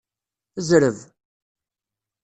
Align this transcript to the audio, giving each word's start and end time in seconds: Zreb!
Zreb! 0.67 0.97